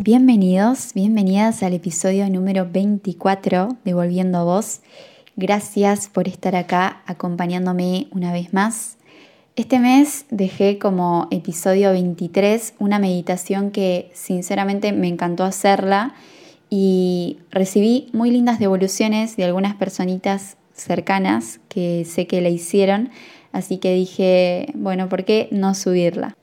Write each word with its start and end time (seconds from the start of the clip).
Bienvenidos, 0.00 0.92
bienvenidas 0.92 1.62
al 1.62 1.72
episodio 1.72 2.28
número 2.28 2.68
24 2.70 3.78
de 3.82 3.94
Volviendo 3.94 4.38
a 4.38 4.44
Vos. 4.44 4.80
Gracias 5.36 6.08
por 6.08 6.28
estar 6.28 6.54
acá 6.54 7.00
acompañándome 7.06 8.08
una 8.10 8.30
vez 8.34 8.52
más. 8.52 8.97
Este 9.58 9.80
mes 9.80 10.24
dejé 10.30 10.78
como 10.78 11.26
episodio 11.32 11.90
23 11.90 12.74
una 12.78 13.00
meditación 13.00 13.72
que 13.72 14.08
sinceramente 14.14 14.92
me 14.92 15.08
encantó 15.08 15.42
hacerla 15.42 16.14
y 16.70 17.38
recibí 17.50 18.08
muy 18.12 18.30
lindas 18.30 18.60
devoluciones 18.60 19.36
de 19.36 19.42
algunas 19.42 19.74
personitas 19.74 20.58
cercanas 20.74 21.58
que 21.68 22.04
sé 22.04 22.28
que 22.28 22.40
la 22.40 22.50
hicieron, 22.50 23.10
así 23.50 23.78
que 23.78 23.92
dije, 23.94 24.70
bueno, 24.76 25.08
¿por 25.08 25.24
qué 25.24 25.48
no 25.50 25.74
subirla? 25.74 26.36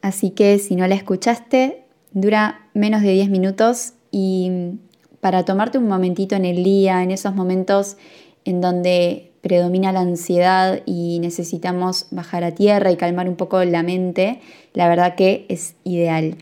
Así 0.00 0.30
que 0.30 0.60
si 0.60 0.76
no 0.76 0.86
la 0.86 0.94
escuchaste, 0.94 1.82
Dura 2.12 2.68
menos 2.72 3.02
de 3.02 3.14
10 3.14 3.30
minutos 3.30 3.94
y 4.12 4.78
para 5.18 5.44
tomarte 5.44 5.78
un 5.78 5.88
momentito 5.88 6.36
en 6.36 6.44
el 6.44 6.62
día, 6.62 7.02
en 7.02 7.10
esos 7.10 7.34
momentos 7.34 7.96
en 8.44 8.60
donde 8.60 9.33
predomina 9.44 9.92
la 9.92 10.00
ansiedad 10.00 10.80
y 10.86 11.18
necesitamos 11.20 12.06
bajar 12.10 12.44
a 12.44 12.52
tierra 12.52 12.90
y 12.90 12.96
calmar 12.96 13.28
un 13.28 13.36
poco 13.36 13.62
la 13.62 13.82
mente, 13.82 14.40
la 14.72 14.88
verdad 14.88 15.16
que 15.16 15.44
es 15.50 15.74
ideal. 15.84 16.36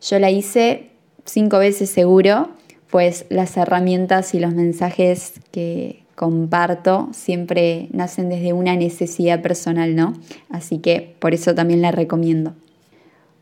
Yo 0.00 0.18
la 0.18 0.30
hice 0.30 0.88
cinco 1.26 1.58
veces 1.58 1.90
seguro, 1.90 2.48
pues 2.90 3.26
las 3.28 3.58
herramientas 3.58 4.34
y 4.34 4.40
los 4.40 4.54
mensajes 4.54 5.34
que 5.52 6.02
comparto 6.14 7.10
siempre 7.12 7.88
nacen 7.92 8.30
desde 8.30 8.54
una 8.54 8.74
necesidad 8.74 9.42
personal, 9.42 9.94
¿no? 9.94 10.14
Así 10.48 10.78
que 10.78 11.14
por 11.18 11.34
eso 11.34 11.54
también 11.54 11.82
la 11.82 11.92
recomiendo. 11.92 12.54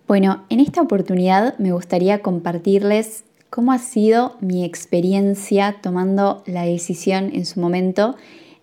Bueno, 0.08 0.44
en 0.48 0.58
esta 0.58 0.82
oportunidad 0.82 1.56
me 1.58 1.70
gustaría 1.70 2.18
compartirles 2.18 3.22
cómo 3.48 3.70
ha 3.70 3.78
sido 3.78 4.36
mi 4.40 4.64
experiencia 4.64 5.76
tomando 5.80 6.42
la 6.46 6.64
decisión 6.64 7.30
en 7.32 7.46
su 7.46 7.60
momento 7.60 8.16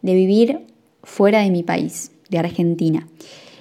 de 0.06 0.14
vivir 0.14 0.67
fuera 1.02 1.39
de 1.39 1.50
mi 1.50 1.64
país, 1.64 2.11
de 2.30 2.38
Argentina. 2.38 3.08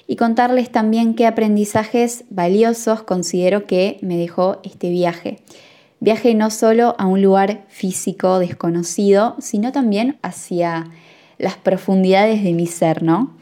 Y 0.06 0.17
contarles 0.17 0.70
también 0.70 1.14
qué 1.14 1.27
aprendizajes 1.27 2.25
valiosos 2.28 3.03
considero 3.03 3.67
que 3.67 3.98
me 4.03 4.19
dejó 4.19 4.61
este 4.62 4.91
viaje. 4.91 5.39
Viaje 6.01 6.34
no 6.34 6.51
solo 6.51 6.97
a 6.98 7.06
un 7.06 7.23
lugar 7.23 7.64
físico 7.69 8.39
desconocido, 8.39 9.36
sino 9.39 9.73
también 9.73 10.19
hacia 10.20 10.91
las 11.39 11.56
profundidades 11.56 12.45
de 12.45 12.53
mi 12.53 12.67
ser, 12.67 13.03
¿no? 13.03 13.34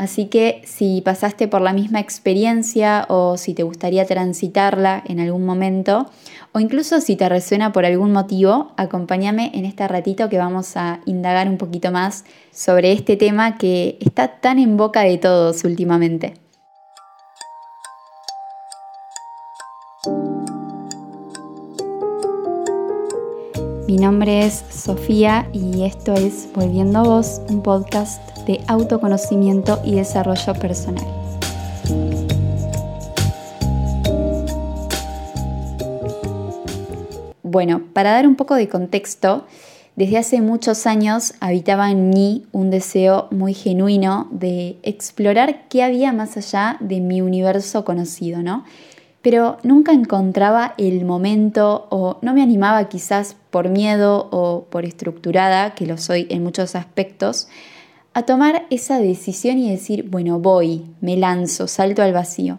Así 0.00 0.28
que 0.28 0.62
si 0.64 1.02
pasaste 1.02 1.46
por 1.46 1.60
la 1.60 1.74
misma 1.74 2.00
experiencia 2.00 3.04
o 3.10 3.36
si 3.36 3.52
te 3.52 3.64
gustaría 3.64 4.06
transitarla 4.06 5.04
en 5.06 5.20
algún 5.20 5.44
momento, 5.44 6.06
o 6.52 6.58
incluso 6.58 7.02
si 7.02 7.16
te 7.16 7.28
resuena 7.28 7.70
por 7.70 7.84
algún 7.84 8.10
motivo, 8.10 8.72
acompáñame 8.78 9.50
en 9.52 9.66
este 9.66 9.86
ratito 9.86 10.30
que 10.30 10.38
vamos 10.38 10.74
a 10.78 11.00
indagar 11.04 11.50
un 11.50 11.58
poquito 11.58 11.92
más 11.92 12.24
sobre 12.50 12.92
este 12.92 13.18
tema 13.18 13.58
que 13.58 13.98
está 14.00 14.40
tan 14.40 14.58
en 14.58 14.78
boca 14.78 15.02
de 15.02 15.18
todos 15.18 15.64
últimamente. 15.64 16.32
Mi 23.86 23.98
nombre 23.98 24.46
es 24.46 24.64
Sofía 24.70 25.50
y 25.52 25.84
esto 25.84 26.14
es 26.14 26.48
Volviendo 26.54 27.00
a 27.00 27.02
Vos, 27.02 27.42
un 27.50 27.62
podcast 27.62 28.39
autoconocimiento 28.66 29.80
y 29.84 29.94
desarrollo 29.94 30.54
personal. 30.54 31.06
Bueno, 37.42 37.82
para 37.92 38.12
dar 38.12 38.26
un 38.26 38.36
poco 38.36 38.54
de 38.54 38.68
contexto, 38.68 39.46
desde 39.96 40.18
hace 40.18 40.40
muchos 40.40 40.86
años 40.86 41.34
habitaba 41.40 41.90
en 41.90 42.10
mí 42.10 42.46
un 42.52 42.70
deseo 42.70 43.28
muy 43.30 43.54
genuino 43.54 44.28
de 44.30 44.78
explorar 44.82 45.68
qué 45.68 45.82
había 45.82 46.12
más 46.12 46.36
allá 46.36 46.76
de 46.80 47.00
mi 47.00 47.20
universo 47.20 47.84
conocido, 47.84 48.42
¿no? 48.42 48.64
pero 49.22 49.58
nunca 49.62 49.92
encontraba 49.92 50.74
el 50.78 51.04
momento 51.04 51.86
o 51.90 52.18
no 52.22 52.32
me 52.32 52.42
animaba 52.42 52.88
quizás 52.88 53.36
por 53.50 53.68
miedo 53.68 54.28
o 54.30 54.66
por 54.70 54.84
estructurada, 54.84 55.74
que 55.74 55.86
lo 55.86 55.98
soy 55.98 56.26
en 56.30 56.42
muchos 56.42 56.74
aspectos, 56.74 57.48
a 58.20 58.26
tomar 58.26 58.66
esa 58.70 58.98
decisión 59.00 59.58
y 59.58 59.70
decir, 59.70 60.08
bueno, 60.08 60.38
voy, 60.38 60.86
me 61.00 61.16
lanzo, 61.16 61.66
salto 61.66 62.02
al 62.02 62.12
vacío. 62.12 62.58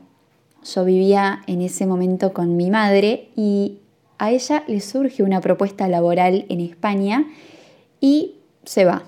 Yo 0.63 0.85
vivía 0.85 1.41
en 1.47 1.61
ese 1.61 1.85
momento 1.85 2.33
con 2.33 2.57
mi 2.57 2.69
madre 2.69 3.29
y 3.35 3.77
a 4.17 4.31
ella 4.31 4.63
le 4.67 4.81
surge 4.81 5.23
una 5.23 5.39
propuesta 5.39 5.87
laboral 5.87 6.45
en 6.49 6.61
España 6.61 7.27
y 7.99 8.35
se 8.65 8.85
va. 8.85 9.03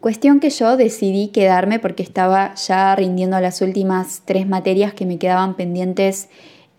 Cuestión 0.00 0.40
que 0.40 0.50
yo 0.50 0.76
decidí 0.76 1.28
quedarme 1.28 1.78
porque 1.78 2.02
estaba 2.02 2.54
ya 2.54 2.96
rindiendo 2.96 3.38
las 3.40 3.60
últimas 3.60 4.22
tres 4.24 4.46
materias 4.48 4.94
que 4.94 5.06
me 5.06 5.18
quedaban 5.18 5.56
pendientes 5.56 6.28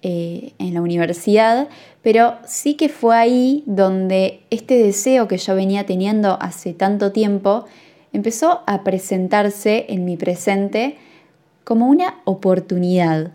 eh, 0.02 0.54
en 0.58 0.74
la 0.74 0.82
universidad, 0.82 1.70
pero 2.02 2.36
sí 2.46 2.74
que 2.74 2.90
fue 2.90 3.16
ahí 3.16 3.64
donde 3.66 4.42
este 4.50 4.78
deseo 4.78 5.28
que 5.28 5.38
yo 5.38 5.56
venía 5.56 5.86
teniendo 5.86 6.38
hace 6.42 6.74
tanto 6.74 7.12
tiempo 7.12 7.66
empezó 8.14 8.62
a 8.68 8.84
presentarse 8.84 9.88
en 9.90 10.06
mi 10.06 10.16
presente 10.16 10.98
como 11.64 11.88
una 11.88 12.22
oportunidad. 12.26 13.32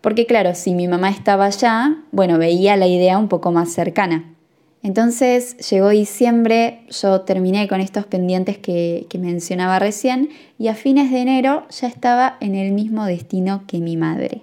Porque 0.00 0.26
claro, 0.26 0.54
si 0.54 0.74
mi 0.74 0.88
mamá 0.88 1.10
estaba 1.10 1.46
allá, 1.46 1.96
bueno, 2.12 2.38
veía 2.38 2.76
la 2.76 2.86
idea 2.86 3.18
un 3.18 3.28
poco 3.28 3.50
más 3.50 3.72
cercana. 3.72 4.34
Entonces 4.82 5.56
llegó 5.70 5.88
diciembre, 5.88 6.82
yo 6.90 7.22
terminé 7.22 7.66
con 7.66 7.80
estos 7.80 8.06
pendientes 8.06 8.58
que, 8.58 9.06
que, 9.10 9.18
mencionaba 9.18 9.80
recién 9.80 10.28
y 10.56 10.68
a 10.68 10.74
fines 10.74 11.10
de 11.10 11.18
enero 11.18 11.66
ya 11.68 11.88
estaba 11.88 12.36
en 12.40 12.54
el 12.54 12.72
mismo 12.72 13.04
destino 13.04 13.64
que 13.66 13.78
mi 13.78 13.96
madre. 13.96 14.42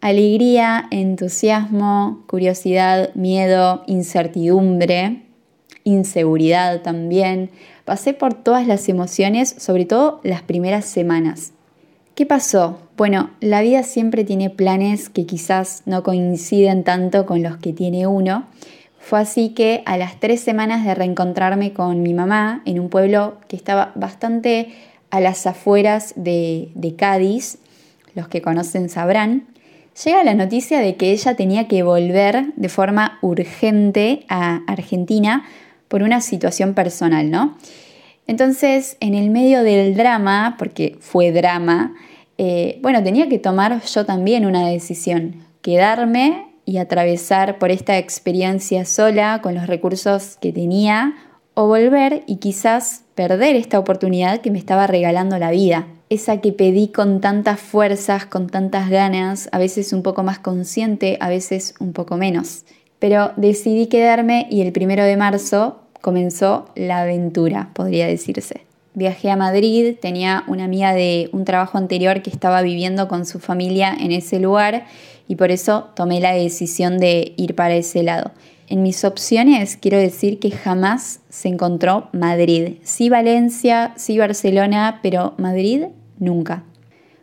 Alegría, 0.00 0.86
entusiasmo, 0.92 2.24
curiosidad, 2.28 3.12
miedo, 3.14 3.82
incertidumbre, 3.86 5.24
inseguridad 5.84 6.80
también. 6.82 7.50
Pasé 7.90 8.14
por 8.14 8.34
todas 8.34 8.68
las 8.68 8.88
emociones, 8.88 9.52
sobre 9.58 9.84
todo 9.84 10.20
las 10.22 10.42
primeras 10.42 10.84
semanas. 10.84 11.50
¿Qué 12.14 12.24
pasó? 12.24 12.78
Bueno, 12.96 13.30
la 13.40 13.62
vida 13.62 13.82
siempre 13.82 14.22
tiene 14.22 14.48
planes 14.48 15.08
que 15.08 15.26
quizás 15.26 15.82
no 15.86 16.04
coinciden 16.04 16.84
tanto 16.84 17.26
con 17.26 17.42
los 17.42 17.56
que 17.56 17.72
tiene 17.72 18.06
uno. 18.06 18.46
Fue 19.00 19.18
así 19.18 19.48
que 19.48 19.82
a 19.86 19.96
las 19.96 20.20
tres 20.20 20.40
semanas 20.40 20.84
de 20.84 20.94
reencontrarme 20.94 21.72
con 21.72 22.00
mi 22.00 22.14
mamá 22.14 22.62
en 22.64 22.78
un 22.78 22.90
pueblo 22.90 23.38
que 23.48 23.56
estaba 23.56 23.90
bastante 23.96 24.68
a 25.10 25.18
las 25.18 25.44
afueras 25.48 26.12
de, 26.14 26.70
de 26.76 26.94
Cádiz, 26.94 27.58
los 28.14 28.28
que 28.28 28.40
conocen 28.40 28.88
sabrán, 28.88 29.48
llega 30.04 30.22
la 30.22 30.34
noticia 30.34 30.78
de 30.78 30.94
que 30.94 31.10
ella 31.10 31.34
tenía 31.34 31.66
que 31.66 31.82
volver 31.82 32.54
de 32.54 32.68
forma 32.68 33.18
urgente 33.20 34.26
a 34.28 34.60
Argentina 34.68 35.42
por 35.90 36.02
una 36.02 36.22
situación 36.22 36.72
personal, 36.72 37.30
¿no? 37.30 37.58
Entonces, 38.26 38.96
en 39.00 39.14
el 39.14 39.28
medio 39.28 39.62
del 39.62 39.94
drama, 39.94 40.54
porque 40.58 40.96
fue 41.00 41.32
drama, 41.32 41.94
eh, 42.38 42.78
bueno, 42.80 43.02
tenía 43.02 43.28
que 43.28 43.38
tomar 43.38 43.82
yo 43.82 44.06
también 44.06 44.46
una 44.46 44.66
decisión, 44.66 45.44
quedarme 45.60 46.46
y 46.64 46.78
atravesar 46.78 47.58
por 47.58 47.70
esta 47.70 47.98
experiencia 47.98 48.86
sola 48.86 49.40
con 49.42 49.54
los 49.54 49.66
recursos 49.66 50.38
que 50.40 50.52
tenía 50.52 51.14
o 51.52 51.66
volver 51.66 52.22
y 52.26 52.36
quizás 52.36 53.02
perder 53.14 53.56
esta 53.56 53.78
oportunidad 53.78 54.40
que 54.40 54.50
me 54.50 54.58
estaba 54.58 54.86
regalando 54.86 55.36
la 55.36 55.50
vida 55.50 55.86
esa 56.10 56.40
que 56.40 56.52
pedí 56.52 56.88
con 56.88 57.20
tantas 57.20 57.60
fuerzas, 57.60 58.26
con 58.26 58.48
tantas 58.48 58.90
ganas, 58.90 59.48
a 59.52 59.58
veces 59.58 59.92
un 59.92 60.02
poco 60.02 60.24
más 60.24 60.40
consciente, 60.40 61.16
a 61.20 61.28
veces 61.28 61.74
un 61.78 61.92
poco 61.92 62.16
menos. 62.16 62.64
Pero 62.98 63.32
decidí 63.36 63.86
quedarme 63.86 64.48
y 64.50 64.60
el 64.60 64.72
primero 64.72 65.04
de 65.04 65.16
marzo 65.16 65.79
comenzó 66.00 66.68
la 66.74 67.02
aventura, 67.02 67.70
podría 67.74 68.06
decirse. 68.06 68.62
Viajé 68.94 69.30
a 69.30 69.36
Madrid, 69.36 69.94
tenía 70.00 70.44
una 70.48 70.64
amiga 70.64 70.92
de 70.92 71.30
un 71.32 71.44
trabajo 71.44 71.78
anterior 71.78 72.22
que 72.22 72.30
estaba 72.30 72.60
viviendo 72.62 73.06
con 73.06 73.24
su 73.24 73.38
familia 73.38 73.96
en 73.98 74.10
ese 74.10 74.40
lugar 74.40 74.84
y 75.28 75.36
por 75.36 75.52
eso 75.52 75.90
tomé 75.94 76.20
la 76.20 76.32
decisión 76.32 76.98
de 76.98 77.34
ir 77.36 77.54
para 77.54 77.74
ese 77.74 78.02
lado. 78.02 78.32
En 78.68 78.82
mis 78.82 79.04
opciones 79.04 79.76
quiero 79.76 79.98
decir 79.98 80.40
que 80.40 80.50
jamás 80.50 81.20
se 81.28 81.48
encontró 81.48 82.08
Madrid. 82.12 82.78
Sí 82.82 83.08
Valencia, 83.08 83.92
sí 83.96 84.18
Barcelona, 84.18 84.98
pero 85.02 85.34
Madrid 85.38 85.84
nunca. 86.18 86.64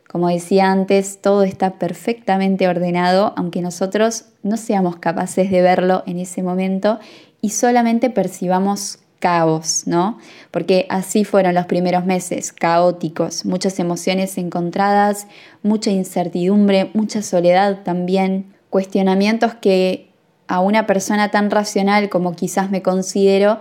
Como 0.08 0.30
decía 0.30 0.72
antes, 0.72 1.20
todo 1.22 1.44
está 1.44 1.74
perfectamente 1.74 2.68
ordenado, 2.70 3.34
aunque 3.36 3.62
nosotros 3.62 4.26
no 4.42 4.56
seamos 4.56 4.96
capaces 4.98 5.52
de 5.52 5.62
verlo 5.62 6.04
en 6.08 6.20
ese 6.20 6.44
momento 6.44 7.00
y 7.42 7.50
solamente 7.50 8.10
percibamos 8.10 9.00
caos, 9.20 9.84
¿no? 9.86 10.20
Porque 10.52 10.86
así 10.90 11.24
fueron 11.24 11.56
los 11.56 11.66
primeros 11.66 12.06
meses, 12.06 12.52
caóticos, 12.52 13.46
muchas 13.46 13.80
emociones 13.80 14.38
encontradas, 14.38 15.28
mucha 15.64 15.90
incertidumbre, 15.90 16.92
mucha 16.94 17.22
soledad 17.22 17.84
también, 17.84 18.54
cuestionamientos 18.70 19.56
que 19.56 20.10
a 20.48 20.60
una 20.60 20.88
persona 20.88 21.30
tan 21.30 21.52
racional 21.52 22.10
como 22.10 22.36
quizás 22.36 22.70
me 22.70 22.82
considero 22.82 23.60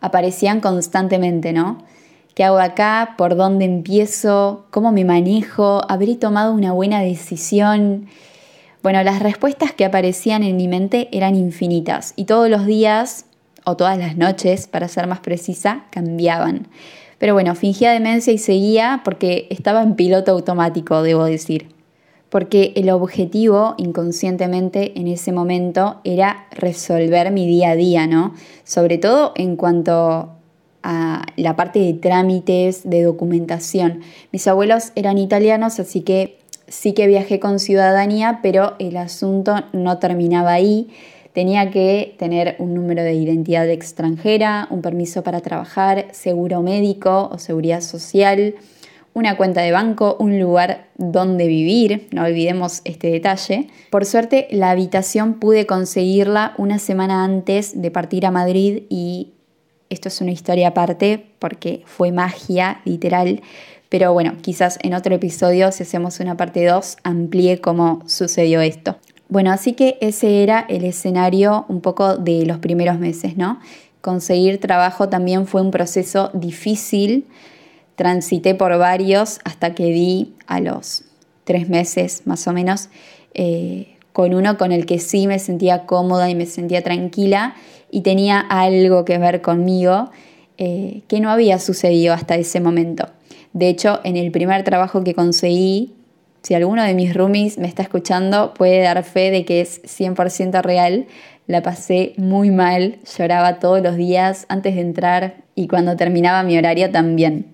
aparecían 0.00 0.60
constantemente, 0.60 1.52
¿no? 1.52 1.78
¿Qué 2.34 2.44
hago 2.44 2.58
acá? 2.58 3.14
¿Por 3.18 3.36
dónde 3.36 3.66
empiezo? 3.66 4.64
¿Cómo 4.70 4.90
me 4.90 5.04
manejo? 5.04 5.82
¿Habré 5.88 6.16
tomado 6.16 6.54
una 6.54 6.72
buena 6.72 7.00
decisión? 7.00 8.06
Bueno, 8.82 9.02
las 9.04 9.20
respuestas 9.20 9.72
que 9.72 9.84
aparecían 9.84 10.42
en 10.42 10.56
mi 10.56 10.66
mente 10.66 11.08
eran 11.12 11.36
infinitas 11.36 12.14
y 12.16 12.24
todos 12.24 12.50
los 12.50 12.66
días, 12.66 13.26
o 13.64 13.76
todas 13.76 13.96
las 13.96 14.16
noches, 14.16 14.66
para 14.66 14.88
ser 14.88 15.06
más 15.06 15.20
precisa, 15.20 15.84
cambiaban. 15.90 16.66
Pero 17.18 17.34
bueno, 17.34 17.54
fingía 17.54 17.92
demencia 17.92 18.32
y 18.32 18.38
seguía 18.38 19.02
porque 19.04 19.46
estaba 19.50 19.84
en 19.84 19.94
piloto 19.94 20.32
automático, 20.32 21.00
debo 21.02 21.24
decir. 21.24 21.68
Porque 22.28 22.72
el 22.74 22.90
objetivo 22.90 23.76
inconscientemente 23.78 24.98
en 24.98 25.06
ese 25.06 25.30
momento 25.30 26.00
era 26.02 26.46
resolver 26.50 27.30
mi 27.30 27.46
día 27.46 27.70
a 27.70 27.76
día, 27.76 28.08
¿no? 28.08 28.34
Sobre 28.64 28.98
todo 28.98 29.32
en 29.36 29.54
cuanto 29.54 30.30
a 30.82 31.26
la 31.36 31.54
parte 31.54 31.78
de 31.78 31.92
trámites, 31.92 32.88
de 32.88 33.04
documentación. 33.04 34.00
Mis 34.32 34.48
abuelos 34.48 34.90
eran 34.96 35.18
italianos, 35.18 35.78
así 35.78 36.00
que 36.00 36.41
sí 36.72 36.94
que 36.94 37.06
viajé 37.06 37.38
con 37.38 37.58
ciudadanía, 37.58 38.40
pero 38.42 38.74
el 38.78 38.96
asunto 38.96 39.56
no 39.72 39.98
terminaba 39.98 40.52
ahí. 40.54 40.88
Tenía 41.34 41.70
que 41.70 42.14
tener 42.18 42.56
un 42.58 42.74
número 42.74 43.02
de 43.02 43.12
identidad 43.12 43.68
extranjera, 43.68 44.68
un 44.70 44.80
permiso 44.80 45.22
para 45.22 45.40
trabajar, 45.40 46.06
seguro 46.12 46.62
médico 46.62 47.28
o 47.30 47.38
seguridad 47.38 47.82
social, 47.82 48.54
una 49.12 49.36
cuenta 49.36 49.60
de 49.60 49.70
banco, 49.70 50.16
un 50.18 50.40
lugar 50.40 50.86
donde 50.96 51.46
vivir, 51.46 52.08
no 52.10 52.24
olvidemos 52.24 52.80
este 52.84 53.10
detalle. 53.10 53.68
Por 53.90 54.06
suerte, 54.06 54.48
la 54.50 54.70
habitación 54.70 55.34
pude 55.34 55.66
conseguirla 55.66 56.54
una 56.56 56.78
semana 56.78 57.22
antes 57.22 57.82
de 57.82 57.90
partir 57.90 58.24
a 58.24 58.30
Madrid 58.30 58.84
y 58.88 59.32
esto 59.90 60.08
es 60.08 60.22
una 60.22 60.30
historia 60.30 60.68
aparte 60.68 61.26
porque 61.38 61.82
fue 61.84 62.12
magia, 62.12 62.80
literal. 62.86 63.42
Pero 63.92 64.14
bueno, 64.14 64.38
quizás 64.40 64.78
en 64.80 64.94
otro 64.94 65.14
episodio, 65.14 65.70
si 65.70 65.82
hacemos 65.82 66.18
una 66.18 66.34
parte 66.34 66.64
2, 66.64 66.96
amplíe 67.02 67.60
cómo 67.60 68.02
sucedió 68.06 68.62
esto. 68.62 68.96
Bueno, 69.28 69.52
así 69.52 69.74
que 69.74 69.98
ese 70.00 70.42
era 70.42 70.64
el 70.70 70.86
escenario 70.86 71.66
un 71.68 71.82
poco 71.82 72.16
de 72.16 72.46
los 72.46 72.56
primeros 72.56 72.98
meses, 72.98 73.36
¿no? 73.36 73.60
Conseguir 74.00 74.58
trabajo 74.60 75.10
también 75.10 75.46
fue 75.46 75.60
un 75.60 75.70
proceso 75.70 76.30
difícil. 76.32 77.26
Transité 77.94 78.54
por 78.54 78.78
varios 78.78 79.40
hasta 79.44 79.74
que 79.74 79.84
di 79.84 80.32
a 80.46 80.60
los 80.60 81.04
tres 81.44 81.68
meses 81.68 82.22
más 82.24 82.48
o 82.48 82.54
menos 82.54 82.88
eh, 83.34 83.98
con 84.14 84.32
uno 84.32 84.56
con 84.56 84.72
el 84.72 84.86
que 84.86 85.00
sí 85.00 85.26
me 85.26 85.38
sentía 85.38 85.84
cómoda 85.84 86.30
y 86.30 86.34
me 86.34 86.46
sentía 86.46 86.80
tranquila 86.80 87.56
y 87.90 88.00
tenía 88.00 88.40
algo 88.40 89.04
que 89.04 89.18
ver 89.18 89.42
conmigo 89.42 90.10
eh, 90.56 91.02
que 91.08 91.20
no 91.20 91.28
había 91.28 91.58
sucedido 91.58 92.14
hasta 92.14 92.36
ese 92.36 92.58
momento. 92.58 93.08
De 93.52 93.68
hecho, 93.68 94.00
en 94.04 94.16
el 94.16 94.30
primer 94.30 94.64
trabajo 94.64 95.04
que 95.04 95.14
conseguí, 95.14 95.94
si 96.42 96.54
alguno 96.54 96.82
de 96.82 96.94
mis 96.94 97.14
roomies 97.14 97.58
me 97.58 97.68
está 97.68 97.82
escuchando, 97.82 98.52
puede 98.54 98.80
dar 98.80 99.02
fe 99.04 99.30
de 99.30 99.44
que 99.44 99.60
es 99.60 99.82
100% 99.82 100.62
real. 100.62 101.06
La 101.46 101.62
pasé 101.62 102.14
muy 102.16 102.50
mal, 102.50 102.98
lloraba 103.16 103.58
todos 103.58 103.82
los 103.82 103.96
días 103.96 104.46
antes 104.48 104.74
de 104.74 104.80
entrar 104.80 105.34
y 105.54 105.68
cuando 105.68 105.96
terminaba 105.96 106.42
mi 106.42 106.58
horario 106.58 106.90
también. 106.90 107.52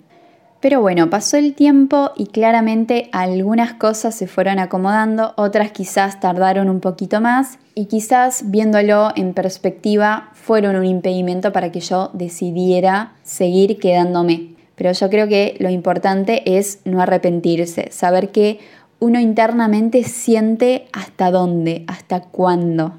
Pero 0.61 0.81
bueno, 0.81 1.09
pasó 1.09 1.37
el 1.37 1.53
tiempo 1.53 2.11
y 2.17 2.27
claramente 2.27 3.09
algunas 3.13 3.73
cosas 3.73 4.13
se 4.13 4.27
fueron 4.27 4.59
acomodando, 4.59 5.33
otras 5.37 5.71
quizás 5.71 6.19
tardaron 6.19 6.69
un 6.69 6.81
poquito 6.81 7.21
más 7.21 7.59
y 7.75 7.85
quizás 7.85 8.43
viéndolo 8.51 9.11
en 9.15 9.33
perspectiva 9.33 10.31
fueron 10.33 10.75
un 10.75 10.85
impedimento 10.85 11.53
para 11.53 11.71
que 11.71 11.79
yo 11.79 12.09
decidiera 12.13 13.13
seguir 13.23 13.79
quedándome. 13.79 14.58
Pero 14.79 14.93
yo 14.93 15.09
creo 15.09 15.27
que 15.27 15.57
lo 15.59 15.69
importante 15.69 16.57
es 16.57 16.79
no 16.85 17.01
arrepentirse, 17.01 17.89
saber 17.91 18.29
que 18.29 18.59
uno 18.99 19.19
internamente 19.19 20.05
siente 20.05 20.87
hasta 20.93 21.31
dónde, 21.31 21.83
hasta 21.87 22.21
cuándo. 22.21 22.93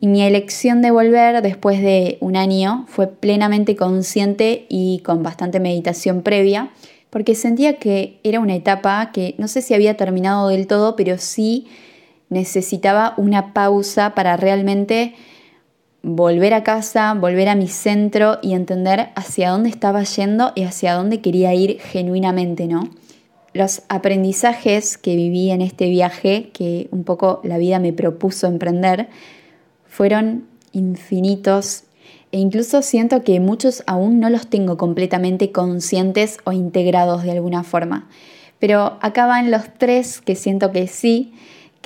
Y 0.00 0.06
mi 0.06 0.22
elección 0.22 0.80
de 0.80 0.90
volver 0.90 1.42
después 1.42 1.82
de 1.82 2.16
un 2.22 2.34
año 2.34 2.86
fue 2.88 3.08
plenamente 3.08 3.76
consciente 3.76 4.64
y 4.70 5.00
con 5.04 5.22
bastante 5.22 5.60
meditación 5.60 6.22
previa 6.22 6.70
porque 7.10 7.34
sentía 7.34 7.74
que 7.78 8.20
era 8.22 8.40
una 8.40 8.54
etapa 8.54 9.10
que 9.12 9.34
no 9.36 9.48
sé 9.48 9.60
si 9.60 9.74
había 9.74 9.98
terminado 9.98 10.48
del 10.48 10.66
todo, 10.66 10.96
pero 10.96 11.18
sí 11.18 11.66
necesitaba 12.30 13.12
una 13.18 13.52
pausa 13.52 14.14
para 14.14 14.38
realmente 14.38 15.14
volver 16.02 16.54
a 16.54 16.62
casa, 16.62 17.14
volver 17.14 17.48
a 17.48 17.54
mi 17.54 17.68
centro 17.68 18.38
y 18.42 18.54
entender 18.54 19.08
hacia 19.14 19.50
dónde 19.50 19.68
estaba 19.68 20.02
yendo 20.04 20.52
y 20.54 20.62
hacia 20.62 20.94
dónde 20.94 21.20
quería 21.20 21.54
ir 21.54 21.80
genuinamente, 21.80 22.66
¿no? 22.66 22.88
Los 23.52 23.82
aprendizajes 23.88 24.98
que 24.98 25.16
viví 25.16 25.50
en 25.50 25.62
este 25.62 25.88
viaje, 25.88 26.50
que 26.52 26.88
un 26.92 27.04
poco 27.04 27.40
la 27.42 27.58
vida 27.58 27.78
me 27.78 27.92
propuso 27.92 28.46
emprender, 28.46 29.08
fueron 29.86 30.46
infinitos 30.72 31.84
e 32.30 32.38
incluso 32.38 32.82
siento 32.82 33.24
que 33.24 33.40
muchos 33.40 33.82
aún 33.86 34.20
no 34.20 34.28
los 34.30 34.48
tengo 34.48 34.76
completamente 34.76 35.50
conscientes 35.50 36.38
o 36.44 36.52
integrados 36.52 37.22
de 37.22 37.32
alguna 37.32 37.64
forma. 37.64 38.08
Pero 38.58 38.98
acá 39.00 39.26
van 39.26 39.50
los 39.50 39.62
tres 39.78 40.20
que 40.20 40.34
siento 40.34 40.70
que 40.72 40.86
sí, 40.86 41.32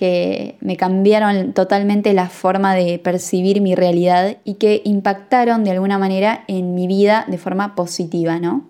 que 0.02 0.56
me 0.58 0.76
cambiaron 0.76 1.52
totalmente 1.52 2.12
la 2.12 2.28
forma 2.28 2.74
de 2.74 2.98
percibir 2.98 3.60
mi 3.60 3.76
realidad 3.76 4.38
y 4.42 4.54
que 4.54 4.82
impactaron 4.84 5.62
de 5.62 5.70
alguna 5.70 5.96
manera 5.96 6.42
en 6.48 6.74
mi 6.74 6.88
vida 6.88 7.24
de 7.28 7.38
forma 7.38 7.76
positiva, 7.76 8.40
¿no? 8.40 8.66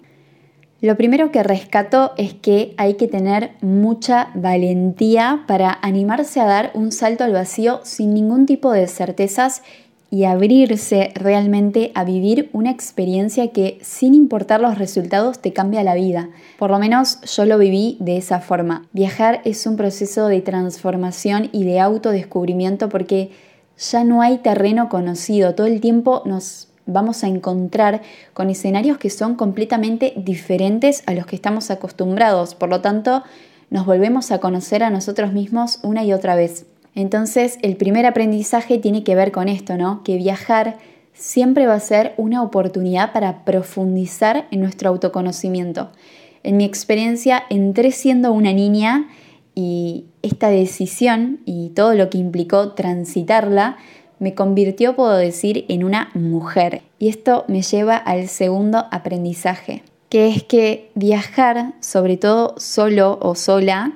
Lo 0.83 0.95
primero 0.99 1.33
que 1.33 1.43
rescato 1.43 2.13
es 2.19 2.35
que 2.35 2.75
hay 2.77 2.97
que 2.97 3.09
tener 3.09 3.53
mucha 3.63 4.29
valentía 4.35 5.45
para 5.47 5.79
animarse 5.81 6.39
a 6.39 6.45
dar 6.45 6.71
un 6.75 6.93
salto 6.93 7.25
al 7.25 7.33
vacío 7.33 7.81
sin 7.83 8.13
ningún 8.13 8.45
tipo 8.45 8.71
de 8.71 8.87
certezas 8.87 9.63
y 10.13 10.25
abrirse 10.25 11.11
realmente 11.15 11.91
a 11.95 12.05
vivir 12.05 12.51
una 12.53 12.71
experiencia 12.71 13.51
que 13.51 13.79
sin 13.81 14.13
importar 14.13 14.61
los 14.61 14.77
resultados 14.77 15.39
te 15.39 15.55
cambia 15.55 15.83
la 15.83 15.95
vida. 15.95 16.29
Por 16.59 16.71
lo 16.71 16.79
menos 16.79 17.23
yo 17.23 17.47
lo 17.47 17.57
viví 17.57 17.97
de 17.99 18.19
esa 18.19 18.41
forma. 18.41 18.87
Viajar 18.93 19.41
es 19.47 19.67
un 19.67 19.79
proceso 19.79 20.27
de 20.27 20.43
transformación 20.43 21.49
y 21.51 21.65
de 21.65 21.81
autodescubrimiento 21.81 22.91
porque 22.91 23.31
ya 23.79 24.05
no 24.05 24.21
hay 24.21 24.37
terreno 24.37 24.91
conocido. 24.91 25.55
Todo 25.55 25.67
el 25.67 25.81
tiempo 25.81 26.21
nos 26.27 26.69
vamos 26.85 27.25
a 27.25 27.29
encontrar 27.29 28.03
con 28.35 28.51
escenarios 28.51 28.99
que 28.99 29.09
son 29.09 29.35
completamente 29.35 30.13
diferentes 30.17 31.05
a 31.07 31.15
los 31.15 31.25
que 31.25 31.37
estamos 31.37 31.71
acostumbrados. 31.71 32.55
Por 32.55 32.69
lo 32.69 32.83
tanto, 32.83 33.23
nos 33.71 33.87
volvemos 33.87 34.31
a 34.31 34.41
conocer 34.41 34.83
a 34.83 34.91
nosotros 34.91 35.33
mismos 35.33 35.81
una 35.83 36.05
y 36.05 36.13
otra 36.13 36.35
vez. 36.35 36.67
Entonces, 36.95 37.59
el 37.63 37.77
primer 37.77 38.07
aprendizaje 38.07 38.79
tiene 38.79 39.05
que 39.05 39.15
ver 39.15 39.33
con 39.33 39.49
esto, 39.49 39.77
¿no? 39.77 40.03
Que 40.03 40.17
viajar 40.17 40.79
siempre 41.15 41.67
va 41.67 41.75
a 41.75 41.81
ser 41.81 42.15
una 42.17 42.43
oportunidad 42.43 43.13
para 43.13 43.45
profundizar 43.45 44.47
en 44.51 44.61
nuestro 44.61 44.91
autoconocimiento. 44.91 45.91
En 46.43 46.57
mi 46.57 46.65
experiencia, 46.65 47.45
entré 47.51 47.93
siendo 47.93 48.33
una 48.33 48.53
niña 48.53 49.09
y 49.55 50.07
esta 50.23 50.49
decisión 50.49 51.41
y 51.45 51.71
todo 51.71 51.95
lo 51.95 52.11
que 52.11 52.19
implicó 52.19 52.73
transitarla 52.73 53.77
me 54.19 54.35
convirtió, 54.35 54.95
puedo 54.95 55.17
decir, 55.17 55.65
en 55.69 55.83
una 55.83 56.11
mujer. 56.15 56.83
Y 56.99 57.09
esto 57.09 57.45
me 57.49 57.63
lleva 57.63 57.97
al 57.97 58.29
segundo 58.29 58.87
aprendizaje, 58.93 59.83
que 60.09 60.29
es 60.29 60.45
que 60.45 60.91
viajar, 60.95 61.75
sobre 61.81 62.17
todo 62.17 62.55
solo 62.57 63.19
o 63.21 63.35
sola, 63.35 63.95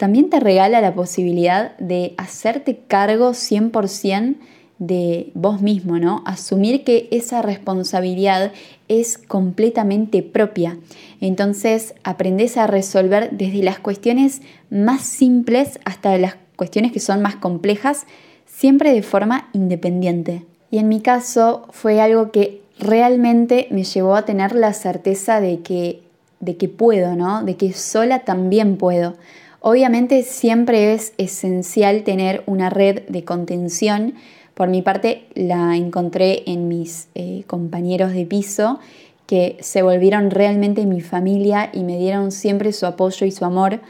también 0.00 0.30
te 0.30 0.40
regala 0.40 0.80
la 0.80 0.94
posibilidad 0.94 1.76
de 1.76 2.14
hacerte 2.16 2.80
cargo 2.88 3.32
100% 3.32 4.36
de 4.78 5.30
vos 5.34 5.60
mismo, 5.60 5.98
¿no? 5.98 6.22
Asumir 6.24 6.84
que 6.84 7.06
esa 7.10 7.42
responsabilidad 7.42 8.50
es 8.88 9.18
completamente 9.18 10.22
propia. 10.22 10.78
Entonces 11.20 11.92
aprendes 12.02 12.56
a 12.56 12.66
resolver 12.66 13.32
desde 13.32 13.62
las 13.62 13.78
cuestiones 13.78 14.40
más 14.70 15.02
simples 15.02 15.78
hasta 15.84 16.16
las 16.16 16.36
cuestiones 16.56 16.92
que 16.92 17.00
son 17.00 17.20
más 17.20 17.36
complejas, 17.36 18.06
siempre 18.46 18.94
de 18.94 19.02
forma 19.02 19.50
independiente. 19.52 20.46
Y 20.70 20.78
en 20.78 20.88
mi 20.88 21.02
caso 21.02 21.68
fue 21.72 22.00
algo 22.00 22.30
que 22.30 22.62
realmente 22.78 23.68
me 23.70 23.84
llevó 23.84 24.16
a 24.16 24.24
tener 24.24 24.54
la 24.54 24.72
certeza 24.72 25.42
de 25.42 25.60
que, 25.60 26.00
de 26.40 26.56
que 26.56 26.70
puedo, 26.70 27.16
¿no? 27.16 27.44
De 27.44 27.56
que 27.56 27.74
sola 27.74 28.20
también 28.20 28.78
puedo 28.78 29.16
Obviamente 29.60 30.22
siempre 30.22 30.94
es 30.94 31.12
esencial 31.18 32.02
tener 32.02 32.42
una 32.46 32.70
red 32.70 33.02
de 33.08 33.24
contención. 33.24 34.14
Por 34.54 34.68
mi 34.68 34.82
parte 34.82 35.26
la 35.34 35.76
encontré 35.76 36.44
en 36.46 36.68
mis 36.68 37.08
eh, 37.14 37.44
compañeros 37.46 38.12
de 38.12 38.24
piso 38.24 38.78
que 39.26 39.58
se 39.60 39.82
volvieron 39.82 40.30
realmente 40.30 40.86
mi 40.86 41.00
familia 41.00 41.70
y 41.72 41.84
me 41.84 41.98
dieron 41.98 42.32
siempre 42.32 42.72
su 42.72 42.86
apoyo 42.86 43.26
y 43.26 43.30
su 43.30 43.44
amor. 43.44 43.80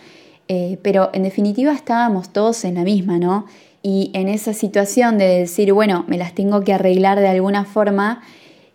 Eh, 0.48 0.78
pero 0.82 1.10
en 1.12 1.22
definitiva 1.22 1.72
estábamos 1.72 2.30
todos 2.30 2.64
en 2.64 2.74
la 2.74 2.82
misma, 2.82 3.18
¿no? 3.18 3.46
Y 3.82 4.10
en 4.12 4.28
esa 4.28 4.52
situación 4.52 5.16
de 5.16 5.26
decir, 5.26 5.72
bueno, 5.72 6.04
me 6.08 6.18
las 6.18 6.34
tengo 6.34 6.62
que 6.62 6.74
arreglar 6.74 7.20
de 7.20 7.28
alguna 7.28 7.64
forma, 7.64 8.20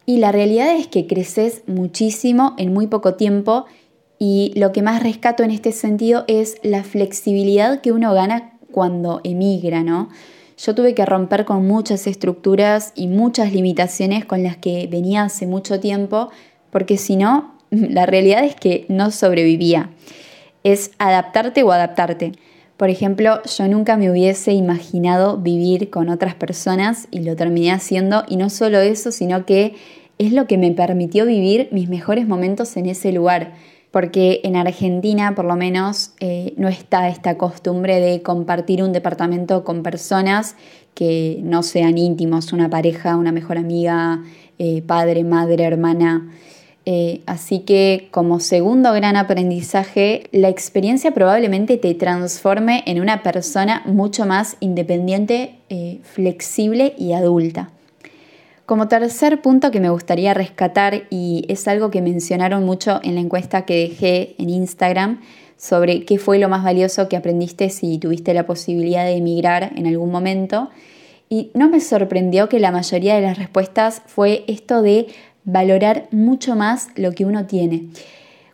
y 0.06 0.18
la 0.18 0.32
realidad 0.32 0.76
es 0.76 0.88
que 0.88 1.08
creces 1.08 1.64
muchísimo 1.66 2.54
en 2.58 2.74
muy 2.74 2.88
poco 2.88 3.16
tiempo 3.16 3.66
y 4.18 4.54
lo 4.56 4.72
que 4.72 4.82
más 4.82 5.04
rescato 5.04 5.44
en 5.44 5.52
este 5.52 5.72
sentido 5.72 6.24
es 6.28 6.58
la 6.64 6.84
flexibilidad 6.84 7.82
que 7.82 7.92
uno 7.92 8.14
gana 8.14 8.58
cuando 8.72 9.22
emigra, 9.24 9.84
¿no? 9.84 10.10
Yo 10.58 10.74
tuve 10.74 10.94
que 10.94 11.06
romper 11.06 11.44
con 11.44 11.68
muchas 11.68 12.08
estructuras 12.08 12.94
y 12.96 13.08
muchas 13.08 13.52
limitaciones 13.52 14.24
con 14.24 14.42
las 14.42 14.56
que 14.56 14.88
venía 14.88 15.24
hace 15.24 15.48
mucho 15.48 15.80
tiempo, 15.80 16.30
porque 16.72 16.98
si 16.98 17.18
no, 17.18 17.56
la 17.72 18.06
realidad 18.06 18.44
es 18.46 18.56
que 18.56 18.86
no 18.88 19.12
sobrevivía. 19.12 19.90
Es 20.64 20.92
adaptarte 20.98 21.64
o 21.64 21.72
adaptarte. 21.72 22.32
Por 22.78 22.90
ejemplo, 22.90 23.42
yo 23.44 23.68
nunca 23.68 23.96
me 23.96 24.12
hubiese 24.12 24.52
imaginado 24.54 25.38
vivir 25.38 25.90
con 25.90 26.10
otras 26.10 26.36
personas 26.36 27.08
y 27.12 27.20
lo 27.20 27.36
terminé 27.36 27.72
haciendo 27.72 28.24
y 28.28 28.36
no 28.38 28.50
solo 28.50 28.80
eso, 28.80 29.12
sino 29.12 29.46
que 29.46 29.76
es 30.18 30.34
lo 30.34 30.48
que 30.48 30.58
me 30.58 30.72
permitió 30.72 31.26
vivir 31.26 31.70
mis 31.72 31.90
mejores 31.90 32.28
momentos 32.28 32.76
en 32.78 32.88
ese 32.88 33.12
lugar, 33.12 33.54
porque 33.96 34.42
en 34.44 34.58
Argentina 34.58 35.36
por 35.36 35.46
lo 35.46 35.56
menos 35.56 36.12
eh, 36.20 36.54
no 36.58 36.68
está 36.68 37.08
esta 37.08 37.38
costumbre 37.38 38.02
de 38.02 38.22
compartir 38.22 38.84
un 38.84 38.92
departamento 38.92 39.64
con 39.64 39.84
personas 39.84 40.58
que 40.94 41.40
no 41.44 41.64
sean 41.64 41.98
íntimos, 41.98 42.52
una 42.52 42.70
pareja, 42.70 43.16
una 43.16 43.32
mejor 43.32 43.58
amiga, 43.58 44.22
eh, 44.60 44.82
padre, 44.82 45.24
madre, 45.24 45.64
hermana. 45.64 46.30
Eh, 46.86 47.22
así 47.26 47.60
que 47.60 48.10
como 48.12 48.42
segundo 48.42 48.92
gran 48.92 49.16
aprendizaje, 49.16 50.24
la 50.34 50.50
experiencia 50.50 51.14
probablemente 51.14 51.78
te 51.78 51.94
transforme 51.94 52.84
en 52.88 53.00
una 53.00 53.24
persona 53.24 53.82
mucho 53.86 54.26
más 54.26 54.58
independiente, 54.60 55.56
flexible 56.04 56.96
y 56.98 57.14
adulta. 57.14 57.70
Como 58.66 58.88
tercer 58.88 59.44
punto 59.44 59.70
que 59.70 59.80
me 59.80 59.92
gustaría 59.92 60.34
rescatar, 60.34 61.04
y 61.12 61.46
es 61.50 61.68
algo 61.68 61.92
que 61.92 62.02
mencionaron 62.02 62.64
mucho 62.64 63.00
en 63.04 63.14
la 63.14 63.22
encuesta 63.22 63.64
que 63.64 63.90
dejé 63.90 64.36
en 64.40 64.50
Instagram, 64.50 65.22
sobre 65.56 66.04
qué 66.04 66.18
fue 66.18 66.40
lo 66.40 66.50
más 66.50 66.64
valioso 66.64 67.08
que 67.08 67.16
aprendiste 67.16 67.70
si 67.70 68.00
tuviste 68.00 68.34
la 68.34 68.48
posibilidad 68.48 69.06
de 69.06 69.18
emigrar 69.18 69.72
en 69.76 69.86
algún 69.86 70.12
momento. 70.12 70.70
Y 71.30 71.52
no 71.54 71.70
me 71.70 71.80
sorprendió 71.80 72.50
que 72.50 72.60
la 72.60 72.72
mayoría 72.72 73.16
de 73.16 73.22
las 73.22 73.38
respuestas 73.38 74.02
fue 74.08 74.44
esto 74.48 74.82
de 74.82 75.08
valorar 75.44 76.08
mucho 76.12 76.56
más 76.56 76.90
lo 76.96 77.12
que 77.12 77.26
uno 77.26 77.46
tiene. 77.46 77.90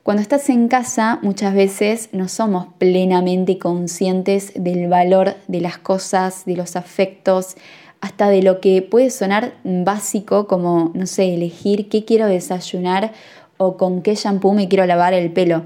Cuando 0.04 0.22
estás 0.22 0.50
en 0.50 0.68
casa 0.68 1.20
muchas 1.22 1.54
veces 1.54 2.10
no 2.12 2.28
somos 2.28 2.68
plenamente 2.80 3.58
conscientes 3.58 4.52
del 4.56 4.88
valor 4.88 5.36
de 5.48 5.62
las 5.62 5.78
cosas, 5.78 6.44
de 6.46 6.56
los 6.56 6.76
afectos, 6.76 7.56
hasta 8.02 8.30
de 8.30 8.42
lo 8.42 8.60
que 8.60 8.82
puede 8.82 9.12
sonar 9.12 9.54
básico 9.64 10.48
como, 10.48 10.92
no 10.96 11.06
sé, 11.06 11.36
elegir 11.36 11.88
qué 11.88 12.04
quiero 12.04 12.28
desayunar 12.28 13.14
o 13.58 13.78
con 13.78 14.02
qué 14.02 14.16
shampoo 14.16 14.54
me 14.54 14.68
quiero 14.68 14.86
lavar 14.88 15.14
el 15.14 15.32
pelo. 15.32 15.64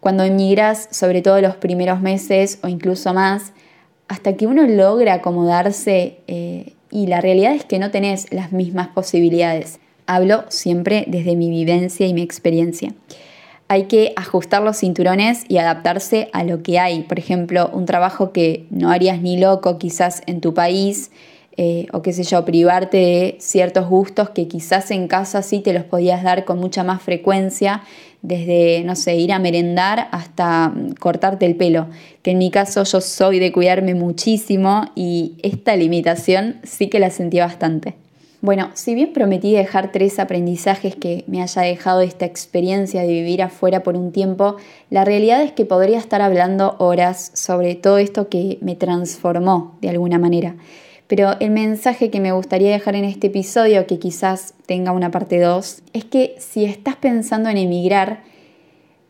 Cuando 0.00 0.24
emigras, 0.24 0.88
sobre 0.90 1.20
todo 1.20 1.40
los 1.42 1.56
primeros 1.56 2.00
meses 2.00 2.58
o 2.62 2.68
incluso 2.68 3.12
más, 3.12 3.52
hasta 4.08 4.34
que 4.34 4.46
uno 4.46 4.66
logra 4.66 5.14
acomodarse 5.14 6.18
eh, 6.26 6.72
y 6.90 7.06
la 7.06 7.20
realidad 7.20 7.54
es 7.54 7.66
que 7.66 7.78
no 7.78 7.90
tenés 7.90 8.32
las 8.32 8.52
mismas 8.52 8.88
posibilidades. 8.88 9.78
Hablo 10.06 10.44
siempre 10.48 11.04
desde 11.06 11.36
mi 11.36 11.50
vivencia 11.50 12.06
y 12.06 12.14
mi 12.14 12.22
experiencia. 12.22 12.94
Hay 13.68 13.84
que 13.84 14.14
ajustar 14.16 14.62
los 14.62 14.78
cinturones 14.78 15.44
y 15.46 15.58
adaptarse 15.58 16.28
a 16.32 16.42
lo 16.42 16.62
que 16.62 16.80
hay. 16.80 17.02
Por 17.02 17.20
ejemplo, 17.20 17.70
un 17.72 17.84
trabajo 17.84 18.32
que 18.32 18.66
no 18.70 18.90
harías 18.90 19.20
ni 19.20 19.36
loco 19.36 19.78
quizás 19.78 20.22
en 20.26 20.40
tu 20.40 20.54
país, 20.54 21.12
eh, 21.62 21.88
o 21.92 22.00
qué 22.00 22.14
sé 22.14 22.22
yo, 22.22 22.42
privarte 22.46 22.96
de 22.96 23.36
ciertos 23.38 23.86
gustos 23.86 24.30
que 24.30 24.48
quizás 24.48 24.90
en 24.90 25.08
casa 25.08 25.42
sí 25.42 25.60
te 25.60 25.74
los 25.74 25.84
podías 25.84 26.22
dar 26.22 26.46
con 26.46 26.58
mucha 26.58 26.84
más 26.84 27.02
frecuencia, 27.02 27.82
desde, 28.22 28.82
no 28.82 28.96
sé, 28.96 29.16
ir 29.16 29.30
a 29.30 29.38
merendar 29.38 30.08
hasta 30.10 30.72
cortarte 30.98 31.44
el 31.44 31.56
pelo, 31.56 31.88
que 32.22 32.30
en 32.30 32.38
mi 32.38 32.50
caso 32.50 32.84
yo 32.84 33.02
soy 33.02 33.40
de 33.40 33.52
cuidarme 33.52 33.94
muchísimo 33.94 34.86
y 34.94 35.34
esta 35.42 35.76
limitación 35.76 36.56
sí 36.62 36.88
que 36.88 36.98
la 36.98 37.10
sentí 37.10 37.40
bastante. 37.40 37.94
Bueno, 38.40 38.70
si 38.72 38.94
bien 38.94 39.12
prometí 39.12 39.52
dejar 39.52 39.92
tres 39.92 40.18
aprendizajes 40.18 40.96
que 40.96 41.24
me 41.26 41.42
haya 41.42 41.60
dejado 41.60 42.00
esta 42.00 42.24
experiencia 42.24 43.02
de 43.02 43.08
vivir 43.08 43.42
afuera 43.42 43.82
por 43.82 43.98
un 43.98 44.12
tiempo, 44.12 44.56
la 44.88 45.04
realidad 45.04 45.42
es 45.42 45.52
que 45.52 45.66
podría 45.66 45.98
estar 45.98 46.22
hablando 46.22 46.76
horas 46.78 47.32
sobre 47.34 47.74
todo 47.74 47.98
esto 47.98 48.30
que 48.30 48.56
me 48.62 48.76
transformó 48.76 49.76
de 49.82 49.90
alguna 49.90 50.18
manera. 50.18 50.56
Pero 51.10 51.34
el 51.40 51.50
mensaje 51.50 52.08
que 52.08 52.20
me 52.20 52.30
gustaría 52.30 52.70
dejar 52.70 52.94
en 52.94 53.04
este 53.04 53.26
episodio, 53.26 53.84
que 53.88 53.98
quizás 53.98 54.54
tenga 54.66 54.92
una 54.92 55.10
parte 55.10 55.40
2, 55.40 55.82
es 55.92 56.04
que 56.04 56.36
si 56.38 56.64
estás 56.64 56.94
pensando 56.94 57.48
en 57.48 57.56
emigrar, 57.56 58.22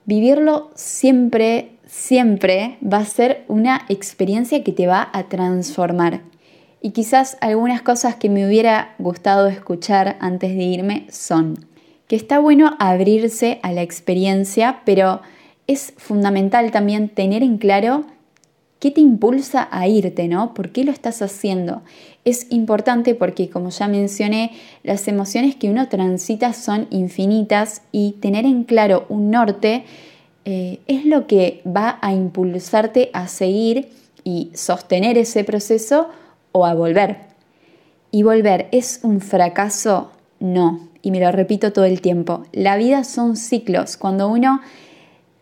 vivirlo 0.07 0.71
siempre, 0.75 1.73
siempre 1.85 2.79
va 2.83 2.97
a 2.97 3.05
ser 3.05 3.45
una 3.49 3.85
experiencia 3.91 4.65
que 4.65 4.73
te 4.73 4.87
va 4.87 5.11
a 5.13 5.25
transformar. 5.25 6.23
Y 6.81 6.93
quizás 6.93 7.37
algunas 7.43 7.83
cosas 7.83 8.15
que 8.15 8.31
me 8.31 8.47
hubiera 8.47 8.95
gustado 8.99 9.49
escuchar 9.49 10.17
antes 10.21 10.57
de 10.57 10.63
irme 10.63 11.07
son 11.11 11.67
que 12.09 12.17
está 12.17 12.39
bueno 12.39 12.77
abrirse 12.79 13.61
a 13.63 13.73
la 13.73 13.83
experiencia, 13.83 14.81
pero 14.87 15.21
es 15.67 15.93
fundamental 15.99 16.71
también 16.71 17.11
tener 17.11 17.43
en 17.43 17.59
claro 17.59 18.07
qué 18.81 18.91
te 18.91 19.01
impulsa 19.01 19.69
a 19.71 19.87
irte, 19.87 20.27
¿no? 20.27 20.55
¿Por 20.55 20.73
qué 20.73 20.85
lo 20.85 20.91
estás 20.91 21.23
haciendo? 21.23 21.83
Es 22.25 22.47
importante 22.51 23.15
porque, 23.15 23.49
como 23.49 23.69
ya 23.69 23.87
mencioné, 23.87 24.53
las 24.83 25.07
emociones 25.07 25.55
que 25.55 25.71
uno 25.71 25.89
transita 25.89 26.53
son 26.55 26.89
infinitas 26.91 27.83
y 27.93 28.13
tener 28.21 28.47
en 28.47 28.65
claro 28.65 29.07
un 29.09 29.31
norte 29.31 29.85
eh, 30.47 30.81
es 30.87 31.05
lo 31.05 31.27
que 31.27 31.63
va 31.67 31.99
a 32.01 32.15
impulsarte 32.15 33.11
a 33.13 33.29
seguir 33.29 33.91
y 34.25 34.51
sostener 34.55 35.19
ese 35.19 35.45
proceso 35.45 36.09
o 36.53 36.65
a 36.67 36.75
volver. 36.75 37.19
Y 38.11 38.23
volver 38.23 38.69
es 38.73 39.01
un 39.03 39.21
fracaso, 39.21 40.11
no. 40.41 40.89
Y 41.03 41.11
me 41.11 41.21
lo 41.21 41.31
repito 41.33 41.73
todo 41.73 41.85
el 41.85 42.01
tiempo. 42.01 42.45
La 42.53 42.77
vida 42.77 43.05
son 43.05 43.37
ciclos. 43.37 43.97
Cuando 43.97 44.29
uno 44.29 44.61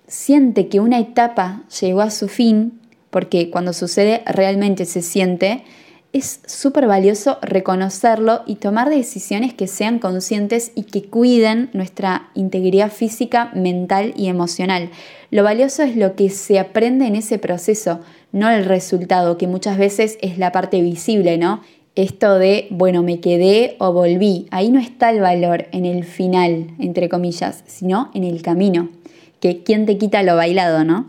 siente 0.07 0.68
que 0.68 0.80
una 0.80 0.99
etapa 0.99 1.62
llegó 1.80 2.00
a 2.00 2.11
su 2.11 2.28
fin, 2.28 2.78
porque 3.11 3.50
cuando 3.50 3.73
sucede 3.73 4.23
realmente 4.27 4.85
se 4.85 5.03
siente, 5.03 5.65
es 6.12 6.41
súper 6.47 6.87
valioso 6.87 7.38
reconocerlo 7.43 8.41
y 8.47 8.57
tomar 8.57 8.88
decisiones 8.88 9.53
que 9.53 9.67
sean 9.67 9.99
conscientes 9.99 10.73
y 10.75 10.85
que 10.85 11.05
cuiden 11.05 11.69
nuestra 11.75 12.31
integridad 12.35 12.91
física, 12.91 13.50
mental 13.55 14.15
y 14.17 14.29
emocional. 14.29 14.91
Lo 15.31 15.43
valioso 15.43 15.83
es 15.83 15.97
lo 15.97 16.17
que 16.17 16.31
se 16.31 16.59
aprende 16.59 17.07
en 17.07 17.15
ese 17.15 17.38
proceso, 17.38 18.00
no 18.33 18.49
el 18.49 18.65
resultado, 18.65 19.37
que 19.37 19.47
muchas 19.47 19.77
veces 19.77 20.17
es 20.23 20.38
la 20.38 20.50
parte 20.50 20.81
visible, 20.81 21.37
¿no? 21.37 21.61
Esto 21.95 22.38
de, 22.38 22.69
bueno, 22.71 23.03
me 23.03 23.21
quedé 23.21 23.77
o 23.79 23.93
volví. 23.93 24.47
Ahí 24.50 24.71
no 24.71 24.81
está 24.81 25.11
el 25.11 25.21
valor 25.21 25.67
en 25.73 25.85
el 25.85 26.05
final, 26.05 26.69
entre 26.79 27.09
comillas, 27.09 27.65
sino 27.67 28.11
en 28.15 28.25
el 28.25 28.41
camino. 28.41 28.88
Que 29.41 29.62
quién 29.62 29.85
te 29.85 29.99
quita 29.99 30.23
lo 30.23 30.37
bailado, 30.37 30.85
¿no? 30.85 31.09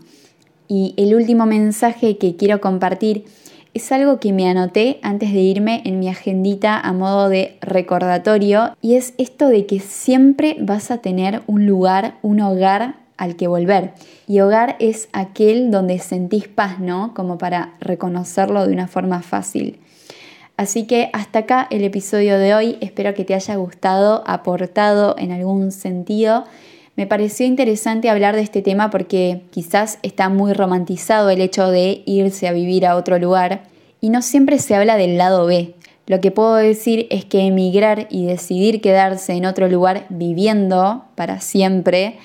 Y 0.70 0.94
el 0.96 1.16
último 1.16 1.46
mensaje 1.46 2.16
que 2.16 2.36
quiero 2.36 2.60
compartir 2.60 3.24
es 3.74 3.90
algo 3.90 4.20
que 4.20 4.32
me 4.32 4.48
anoté 4.48 5.00
antes 5.02 5.32
de 5.32 5.40
irme 5.40 5.82
en 5.84 5.98
mi 5.98 6.08
agendita 6.08 6.78
a 6.78 6.92
modo 6.92 7.28
de 7.28 7.58
recordatorio 7.60 8.76
y 8.80 8.94
es 8.94 9.12
esto 9.18 9.48
de 9.48 9.66
que 9.66 9.80
siempre 9.80 10.56
vas 10.60 10.92
a 10.92 10.98
tener 10.98 11.42
un 11.48 11.66
lugar, 11.66 12.18
un 12.22 12.40
hogar 12.40 12.94
al 13.16 13.34
que 13.34 13.48
volver. 13.48 13.94
Y 14.28 14.38
hogar 14.38 14.76
es 14.78 15.08
aquel 15.12 15.72
donde 15.72 15.98
sentís 15.98 16.46
paz, 16.46 16.78
¿no? 16.78 17.14
Como 17.14 17.36
para 17.36 17.74
reconocerlo 17.80 18.64
de 18.64 18.72
una 18.72 18.86
forma 18.86 19.22
fácil. 19.22 19.80
Así 20.56 20.86
que 20.86 21.10
hasta 21.12 21.40
acá 21.40 21.66
el 21.70 21.82
episodio 21.82 22.38
de 22.38 22.54
hoy. 22.54 22.78
Espero 22.80 23.12
que 23.14 23.24
te 23.24 23.34
haya 23.34 23.56
gustado, 23.56 24.22
aportado 24.24 25.16
en 25.18 25.32
algún 25.32 25.72
sentido. 25.72 26.44
Me 26.96 27.06
pareció 27.06 27.46
interesante 27.46 28.10
hablar 28.10 28.34
de 28.36 28.42
este 28.42 28.62
tema 28.62 28.90
porque 28.90 29.42
quizás 29.50 29.98
está 30.02 30.28
muy 30.28 30.52
romantizado 30.52 31.30
el 31.30 31.40
hecho 31.40 31.70
de 31.70 32.02
irse 32.04 32.48
a 32.48 32.52
vivir 32.52 32.86
a 32.86 32.96
otro 32.96 33.18
lugar 33.18 33.62
y 34.00 34.10
no 34.10 34.22
siempre 34.22 34.58
se 34.58 34.74
habla 34.74 34.96
del 34.96 35.16
lado 35.16 35.46
B. 35.46 35.74
Lo 36.06 36.20
que 36.20 36.30
puedo 36.30 36.56
decir 36.56 37.06
es 37.10 37.24
que 37.24 37.46
emigrar 37.46 38.08
y 38.10 38.26
decidir 38.26 38.80
quedarse 38.80 39.32
en 39.34 39.46
otro 39.46 39.68
lugar 39.68 40.06
viviendo 40.08 41.04
para 41.14 41.40
siempre 41.40 42.18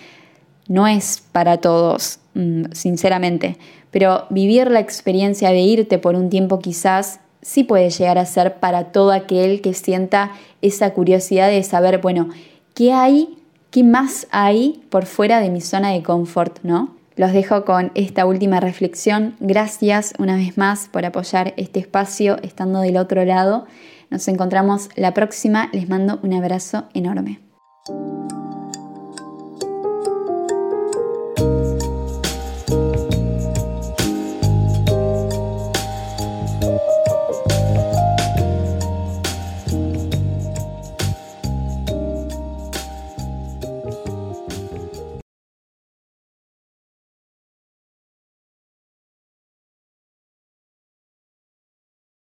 no 0.68 0.88
es 0.88 1.24
para 1.32 1.58
todos, 1.58 2.20
mm, 2.34 2.72
sinceramente, 2.72 3.58
pero 3.92 4.26
vivir 4.30 4.72
la 4.72 4.80
experiencia 4.80 5.52
de 5.52 5.60
irte 5.60 6.00
por 6.00 6.16
un 6.16 6.30
tiempo 6.30 6.60
quizás 6.60 7.20
sí 7.42 7.64
puede 7.64 7.92
llegar 7.92 8.18
a 8.18 8.26
ser 8.26 8.56
para 8.56 8.86
todo 8.86 9.12
aquel 9.12 9.62
que 9.62 9.74
sienta 9.76 10.32
esa 10.64 10.92
curiosidad 10.94 11.50
de 11.50 11.62
saber, 11.62 12.00
bueno, 12.00 12.30
¿qué 12.74 12.92
hay? 12.92 13.38
¿Qué 13.76 13.84
más 13.84 14.26
hay 14.32 14.86
por 14.90 15.06
fuera 15.06 15.42
de 15.42 15.50
mi 15.50 15.60
zona 15.60 15.90
de 15.90 16.02
confort, 16.02 16.60
no? 16.64 16.96
Los 17.18 17.34
dejo 17.34 17.66
con 17.66 17.92
esta 17.94 18.26
última 18.26 18.62
reflexión. 18.62 19.36
Gracias 19.42 20.14
una 20.18 20.38
vez 20.38 20.58
más 20.58 20.88
por 20.88 21.06
apoyar 21.06 21.54
este 21.58 21.82
espacio 21.82 22.38
estando 22.42 22.80
del 22.80 22.96
otro 22.96 23.26
lado. 23.26 23.66
Nos 24.10 24.30
encontramos 24.30 24.88
la 24.96 25.14
próxima. 25.14 25.68
Les 25.74 25.90
mando 25.90 26.22
un 26.24 26.34
abrazo 26.34 26.86
enorme. 26.94 27.42